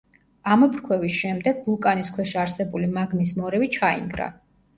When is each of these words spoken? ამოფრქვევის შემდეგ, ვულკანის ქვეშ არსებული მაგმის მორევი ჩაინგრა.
ამოფრქვევის 0.53 1.13
შემდეგ, 1.23 1.59
ვულკანის 1.65 2.09
ქვეშ 2.15 2.33
არსებული 2.45 2.91
მაგმის 2.97 3.35
მორევი 3.43 3.71
ჩაინგრა. 3.79 4.33